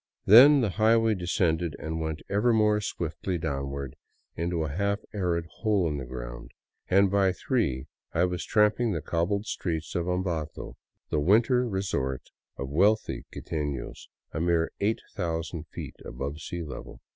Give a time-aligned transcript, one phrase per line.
[0.25, 3.95] Then the highway descended and went ever more swiftly downward
[4.35, 6.49] into a half arid hole in the ground,
[6.89, 10.73] and by three I was tramping the cobbled streets of Ambato,
[11.11, 12.23] the" winter" resort
[12.57, 16.99] of wealthy quiteiios, a mere 8000 feet above sea level.